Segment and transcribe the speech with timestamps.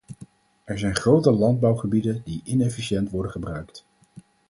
[0.63, 3.85] Er zijn grote landbouwgebieden die inefficiënt worden gebruikt.